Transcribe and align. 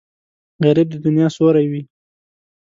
غریب 0.63 0.87
د 0.91 0.95
دنیا 1.05 1.27
سیوری 1.35 1.65
وي 1.71 1.81